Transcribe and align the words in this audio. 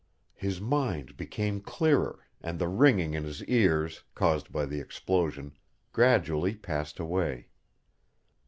His 0.33 0.59
mind 0.59 1.15
became 1.15 1.61
clearer 1.61 2.25
and 2.41 2.57
the 2.57 2.67
ringing 2.67 3.13
in 3.13 3.23
his 3.23 3.43
ears, 3.43 4.03
caused 4.15 4.51
by 4.51 4.65
the 4.65 4.79
explosion, 4.81 5.53
gradually 5.91 6.55
passed 6.55 6.97
away. 6.99 7.49